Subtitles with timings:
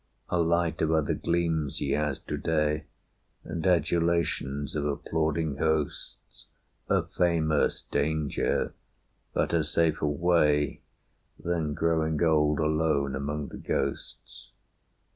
[0.29, 2.85] A light of other gleams he has to day
[3.43, 6.47] And adulations of applauding hosts;
[6.89, 8.73] A famous danger,
[9.33, 10.81] but a safer way
[11.39, 14.49] Than growing old alone among the ghosts.